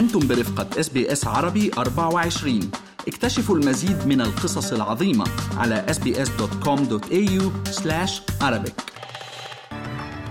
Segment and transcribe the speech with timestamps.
[0.00, 2.60] أنتم برفقة SBS عربي 24
[3.08, 5.24] اكتشفوا المزيد من القصص العظيمة
[5.56, 7.42] على sbs.com.au
[8.42, 8.72] arabic.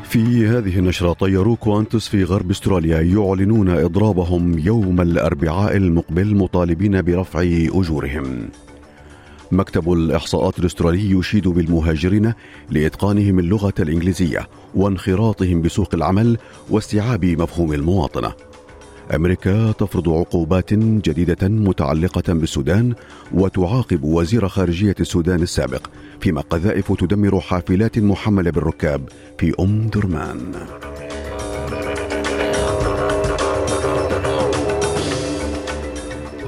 [0.04, 7.42] في هذه النشرة طيارو Qantas في غرب أستراليا يعلنون إضرابهم يوم الأربعاء المقبل مطالبين برفع
[7.74, 8.50] أجورهم.
[9.52, 12.34] مكتب الإحصاءات الأسترالي يشيد بالمهاجرين
[12.70, 16.38] لإتقانهم اللغة الإنجليزية وانخراطهم بسوق العمل
[16.70, 18.49] واستيعاب مفهوم المواطنة.
[19.16, 22.94] أمريكا تفرض عقوبات جديدة متعلقة بالسودان
[23.34, 25.88] وتعاقب وزير خارجية السودان السابق
[26.22, 30.54] فيما قذائف تدمر حافلات محملة بالركاب في أم درمان.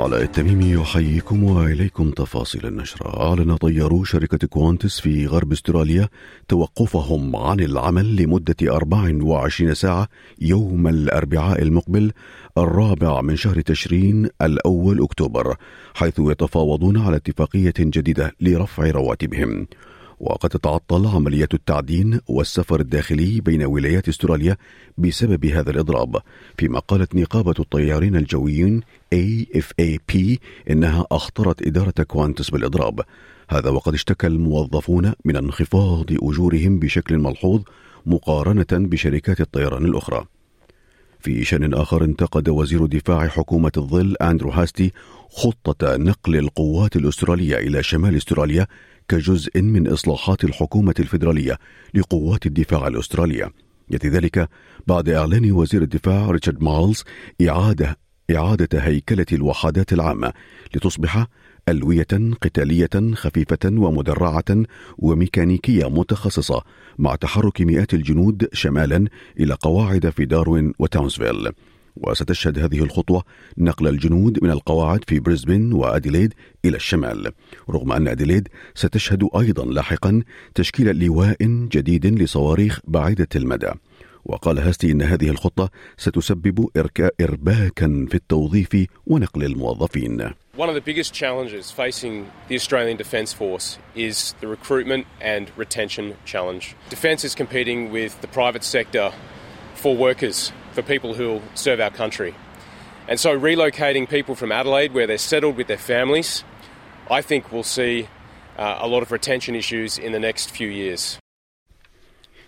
[0.02, 3.22] علاء التميمي يحييكم وإليكم تفاصيل النشرة.
[3.22, 6.10] أعلن طيارو شركة كوانتس في غرب أستراليا
[6.48, 10.08] توقفهم عن العمل لمدة 24 ساعة
[10.42, 12.12] يوم الأربعاء المقبل
[12.58, 15.56] الرابع من شهر تشرين الأول أكتوبر
[15.94, 19.68] حيث يتفاوضون على اتفاقية جديدة لرفع رواتبهم.
[20.22, 24.58] وقد تتعطل عملية التعدين والسفر الداخلي بين ولايات استراليا
[24.98, 26.22] بسبب هذا الإضراب
[26.58, 28.82] فيما قالت نقابة الطيارين الجويين
[29.16, 30.38] AFAP
[30.70, 33.02] إنها أخطرت إدارة كوانتس بالإضراب.
[33.50, 37.62] هذا وقد اشتكى الموظفون من انخفاض أجورهم بشكل ملحوظ
[38.06, 40.26] مقارنة بشركات الطيران الأخرى.
[41.22, 44.92] في شأن آخر انتقد وزير دفاع حكومة الظل أندرو هاستي
[45.30, 48.68] خطة نقل القوات الأسترالية إلى شمال أستراليا
[49.08, 51.58] كجزء من إصلاحات الحكومة الفيدرالية
[51.94, 53.52] لقوات الدفاع الأسترالية.
[53.90, 54.50] يأتي ذلك
[54.88, 57.04] بعد إعلان وزير الدفاع ريتشارد مارلز
[57.50, 57.98] إعادة
[58.36, 60.34] إعادة هيكلة الوحدات العامة
[60.76, 61.28] لتصبح
[61.70, 64.64] ألوية قتالية خفيفة ومدرعة
[64.98, 66.62] وميكانيكية متخصصة
[66.98, 69.08] مع تحرك مئات الجنود شمالا
[69.40, 71.52] إلى قواعد في داروين وتاونسفيل
[71.96, 73.24] وستشهد هذه الخطوة
[73.58, 76.34] نقل الجنود من القواعد في بريسبن وأديليد
[76.66, 77.32] إلى الشمال.
[77.70, 80.24] رغم أن أديليد ستشهد أيضا لاحقا
[80.56, 81.38] تشكيل لواء
[81.72, 83.72] جديد لصواريخ بعيدة المدى.
[84.26, 86.70] وقال هاستي إن هذه الخطة ستسبب
[87.22, 93.80] إرباكا في التوظيف ونقل الموظفين One of the biggest challenges facing the Australian Defence Force
[93.96, 96.76] is the recruitment and retention challenge.
[96.90, 99.14] Defence is competing with the private sector
[99.76, 102.36] for workers, for people who will serve our country.
[103.08, 106.44] And so relocating people from Adelaide, where they're settled with their families,
[107.10, 108.08] I think we'll see
[108.58, 111.21] uh, a lot of retention issues in the next few years.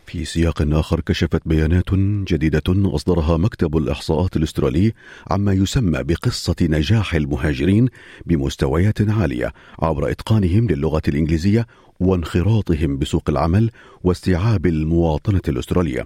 [0.06, 1.94] في سياق آخر كشفت بيانات
[2.28, 4.94] جديدة أصدرها مكتب الإحصاءات الأسترالي
[5.32, 7.90] عما يسمى بقصة نجاح المهاجرين
[8.26, 11.68] بمستويات عالية عبر إتقانهم للغة الإنجليزية
[12.00, 13.72] وانخراطهم بسوق العمل
[14.04, 16.06] واستيعاب المواطنة الأسترالية.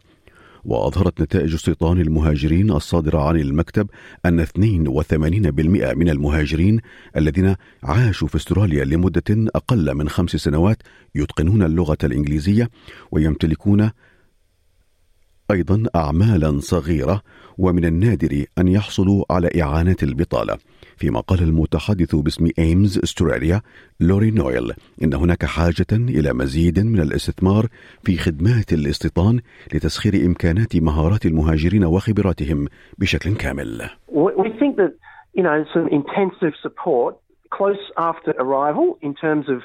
[0.65, 3.89] وأظهرت نتائج استيطان المهاجرين الصادرة عن المكتب
[4.25, 4.59] أن 82%
[5.95, 6.79] من المهاجرين
[7.17, 10.77] الذين عاشوا في استراليا لمدة أقل من خمس سنوات
[11.15, 12.69] يتقنون اللغة الإنجليزية
[13.11, 13.91] ويمتلكون
[15.51, 17.21] أيضا أعمالا صغيرة
[17.57, 20.57] ومن النادر أن يحصلوا على إعانة البطالة
[20.97, 23.61] فيما قال المتحدث باسم إيمز أستراليا
[23.99, 27.65] لوري نويل إن هناك حاجة إلى مزيد من الاستثمار
[28.03, 29.39] في خدمات الاستيطان
[29.73, 33.89] لتسخير إمكانات مهارات المهاجرين وخبراتهم بشكل كامل.
[34.11, 34.93] We think that
[35.33, 37.15] you know some intensive support
[37.57, 39.59] close after arrival in terms of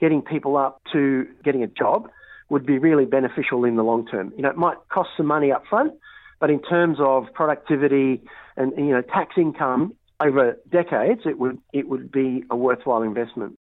[0.00, 2.08] getting people up to getting a job
[2.48, 4.32] would be really beneficial in the long term.
[4.36, 5.92] You know, it might cost some money up front,
[6.40, 8.22] but in terms of productivity
[8.56, 13.58] and you know tax income, over decades, it would, it would be a worthwhile investment.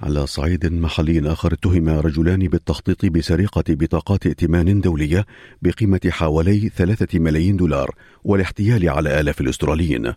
[0.00, 5.26] على صعيد محلي آخر اتهم رجلان بالتخطيط بسرقة بطاقات ائتمان دولية
[5.62, 7.90] بقيمة حوالي ثلاثة ملايين دولار
[8.24, 10.12] والاحتيال على آلاف الأستراليين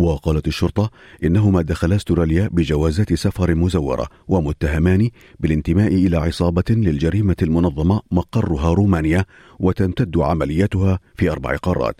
[0.00, 0.90] وقالت الشرطة
[1.24, 9.24] إنهما دخلا أستراليا بجوازات سفر مزورة ومتهمان بالانتماء إلى عصابة للجريمة المنظمة مقرها رومانيا
[9.58, 11.96] وتمتد عملياتها في أربع قارات.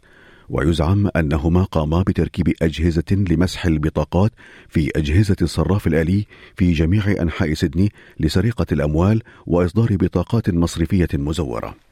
[0.48, 4.32] ويزعم أنهما قاما بتركيب أجهزة لمسح البطاقات
[4.69, 6.26] في أجهزة الصراف الآلي
[6.56, 11.89] في جميع أنحاء سيدني لسرقة الأموال وإصدار بطاقات مصرفية مزورة.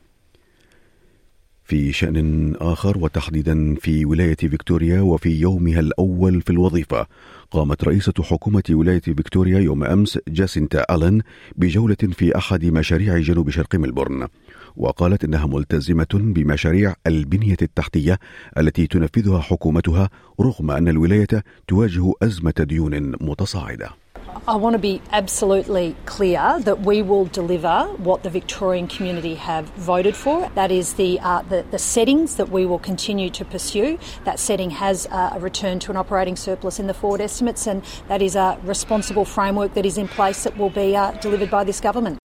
[1.69, 7.07] في شأن آخر وتحديدا في ولاية فيكتوريا وفي يومها الأول في الوظيفة.
[7.51, 11.23] قامت رئيسة حكومة ولاية فيكتوريا يوم أمس جاسينتا ألن
[11.57, 14.29] بجولة في أحد مشاريع جنوب شرق ملبورن
[14.77, 18.19] وقالت إنها ملتزمة بمشاريع البنية التحتية
[18.59, 20.11] التي تنفذها حكومتها
[20.41, 24.08] رغم أن الولاية تواجه أزمة ديون متصاعدة.
[24.47, 29.67] I want to be absolutely clear that we will deliver what the Victorian community have
[29.71, 30.49] voted for.
[30.55, 33.99] That is the, uh, the, the settings that we will continue to pursue.
[34.25, 37.85] That setting has uh, a return to an operating surplus in the forward estimates, and
[38.09, 41.65] that is a responsible framework that is in place that will be uh, delivered by
[41.65, 42.19] this government.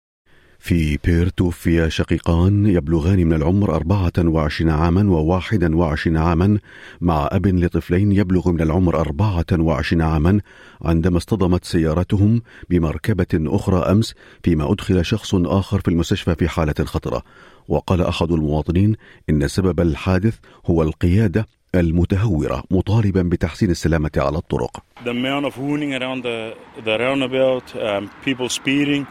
[0.63, 6.59] في بير توفي شقيقان يبلغان من العمر 24 عاما و21 عاما
[7.01, 10.41] مع أب لطفلين يبلغ من العمر 24 عاما
[10.83, 17.23] عندما اصطدمت سيارتهم بمركبة أخرى أمس فيما أدخل شخص آخر في المستشفى في حالة خطرة
[17.69, 18.97] وقال أحد المواطنين
[19.31, 20.35] إن سبب الحادث
[20.67, 24.83] هو القيادة المتهورة مطالبا بتحسين السلامة على الطرق.
[25.05, 25.59] The amount of
[25.95, 29.07] around the roundabout, um, people speeding,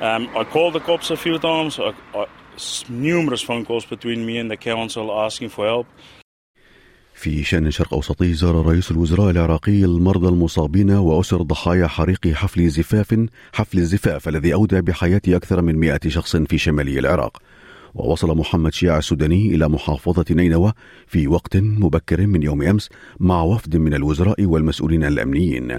[0.00, 1.78] Um, I called the cops a few times.
[1.78, 2.26] I, I,
[2.88, 5.86] numerous phone calls between me and the council asking for help.
[7.14, 13.26] في شأن شرق أوسطي زار رئيس الوزراء العراقي المرضى المصابين وأسر ضحايا حريق حفل زفاف
[13.52, 17.42] حفل الزفاف الذي أودى بحياة أكثر من مئة شخص في شمالي العراق
[17.94, 20.72] ووصل محمد شيع السوداني إلى محافظة نينوى
[21.06, 22.88] في وقت مبكر من يوم أمس
[23.20, 25.78] مع وفد من الوزراء والمسؤولين الأمنيين.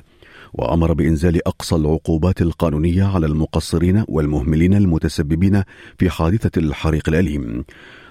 [0.54, 5.63] وأمر بإنزال أقصى العقوبات القانونية على المقصرين والمهملين المتسببين
[5.98, 7.63] في حادثة الحريق الأليم.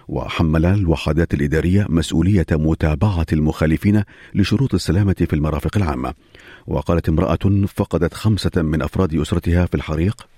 [0.08, 4.02] وحمل الوحدات الإدارية مسؤولية متابعة المخالفين
[4.34, 6.14] لشروط السلامة في المرافق العامة.
[6.66, 10.29] وقالت امرأة فقدت خمسة من أفراد أسرتها في الحريق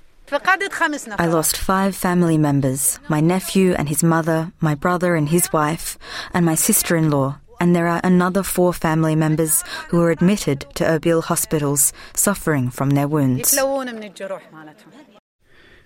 [1.18, 5.98] I lost five family members, my nephew and his mother, my brother and his wife,
[6.32, 7.38] and my sister-in-law.
[7.60, 12.90] And there are another four family members who were admitted to Erbil hospitals suffering from
[12.90, 13.54] their wounds.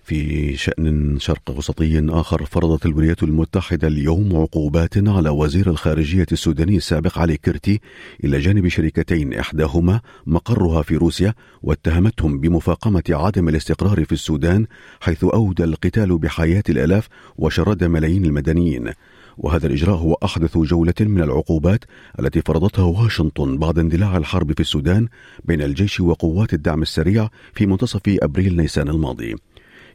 [0.07, 7.19] في شأن شرق وسطي آخر فرضت الولايات المتحدة اليوم عقوبات على وزير الخارجية السوداني السابق
[7.19, 7.79] علي كرتي
[8.23, 11.33] إلى جانب شركتين إحداهما مقرها في روسيا
[11.63, 14.65] واتهمتهم بمفاقمة عدم الاستقرار في السودان
[14.99, 17.07] حيث أودى القتال بحياة الآلاف
[17.37, 18.91] وشرد ملايين المدنيين.
[19.37, 21.83] وهذا الإجراء هو أحدث جولة من العقوبات
[22.19, 25.07] التي فرضتها واشنطن بعد اندلاع الحرب في السودان
[25.45, 29.35] بين الجيش وقوات الدعم السريع في منتصف أبريل نيسان الماضي.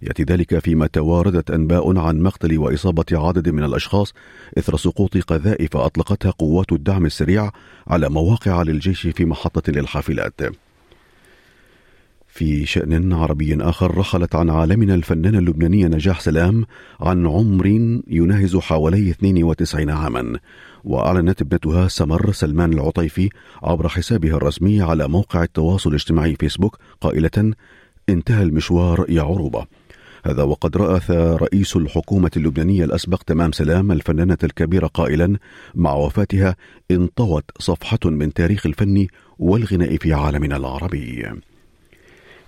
[0.03, 4.15] يأتي ذلك فيما تواردت أنباء عن مقتل وإصابة عدد من الأشخاص
[4.59, 7.51] إثر سقوط قذائف أطلقتها قوات الدعم السريع
[7.87, 10.41] على مواقع للجيش في محطة للحافلات.
[12.27, 16.65] في شأن عربي آخر رحلت عن عالمنا الفنانة اللبنانية نجاح سلام
[17.01, 17.67] عن عمر
[18.07, 20.39] يناهز حوالي 92 عاما
[20.85, 23.29] وأعلنت ابنتها سمر سلمان العطيفي
[23.63, 27.55] عبر حسابها الرسمي على موقع التواصل الاجتماعي فيسبوك قائلة
[28.09, 29.67] انتهى المشوار يا عروبة
[30.25, 35.37] هذا وقد رأث رئيس الحكومة اللبنانية الأسبق تمام سلام الفنانة الكبيرة قائلا
[35.75, 36.57] مع وفاتها
[36.91, 39.07] انطوت صفحة من تاريخ الفن
[39.39, 41.27] والغناء في عالمنا العربي.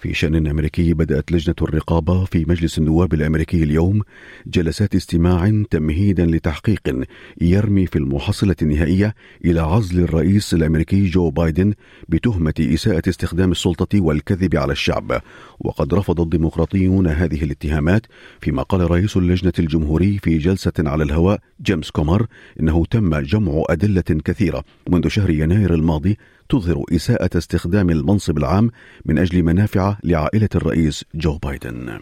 [0.05, 4.03] في شأن أمريكي بدأت لجنة الرقابة في مجلس النواب الأمريكي اليوم
[4.47, 7.05] جلسات استماع تمهيدا لتحقيق
[7.41, 9.15] يرمي في المحصلة النهائية
[9.45, 11.75] إلى عزل الرئيس الأمريكي جو بايدن
[12.09, 15.21] بتهمة إساءة استخدام السلطة والكذب على الشعب.
[15.61, 18.07] وقد رفض الديمقراطيون هذه الاتهامات
[18.41, 22.27] فيما قال رئيس اللجنة الجمهوري في جلسة على الهواء جيمس كومر
[22.61, 26.19] إنه تم جمع أدلة كثيرة منذ شهر يناير الماضي
[26.49, 28.71] تظهر إساءة استخدام المنصب العام
[29.05, 32.01] من أجل منافع لعائلة الرئيس جو بايدن.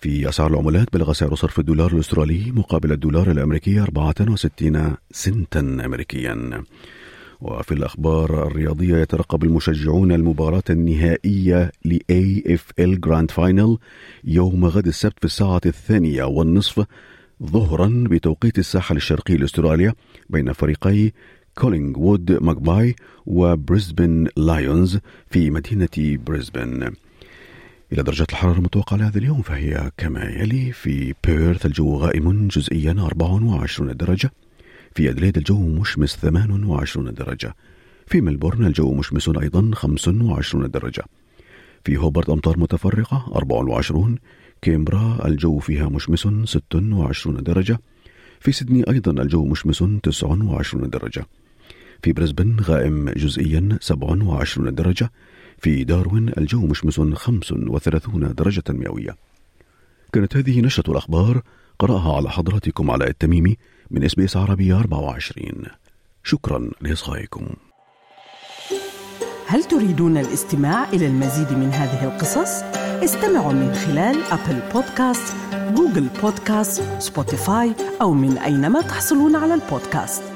[0.00, 6.64] في أسعار العملات بلغ سعر صرف الدولار الأسترالي مقابل الدولار الأمريكي 64 سنتا أمريكيا.
[7.40, 13.78] وفي الأخبار الرياضية يترقب المشجعون المباراة النهائية ل AFL Grand Final
[14.24, 16.84] يوم غد السبت في الساعة الثانية والنصف
[17.42, 19.94] ظهرا بتوقيت الساحل الشرقي لأستراليا
[20.30, 21.12] بين فريقي
[21.58, 22.96] Collingwood Magpies
[23.26, 24.98] و Brisbane Lions
[25.30, 26.92] في مدينة بريسبن
[27.92, 33.96] أما درجة الحرارة المتوقعة لهذا اليوم فهي كما يلي في بيرث الجو غائم جزئيا 24
[33.96, 34.32] درجة
[34.94, 37.54] في أدليد الجو مشمس 28 درجة
[38.06, 41.04] في ملبورن الجو مشمس أيضا 25 درجة
[41.84, 44.18] في هوبرت أمطار متفرقة 24
[44.62, 47.78] كيمبرا الجو فيها مشمس 26 درجة
[48.40, 51.26] في سيدني أيضا الجو مشمس 29 درجة.
[52.02, 55.10] في بريسبن غائم جزئيا 27 درجة
[55.58, 59.16] في داروين الجو مشمس 35 درجة مئوية.
[60.12, 61.42] كانت هذه نشرة الأخبار
[61.78, 63.56] قرأها على حضراتكم علاء التميمي
[63.90, 65.64] من SBS عربي 24
[66.24, 67.46] شكرا لإصغائكم.
[69.46, 72.62] هل تريدون الاستماع إلى المزيد من هذه القصص؟
[73.04, 75.34] استمعوا من خلال Apple Podcast،
[75.74, 80.35] Google Podcast، Spotify أو من أينما تحصلون على البودكاست.